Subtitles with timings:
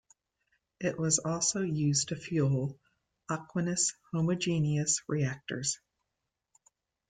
[0.79, 2.79] It was also used to fuel
[3.29, 5.77] aqueous Homogeneous Reactors.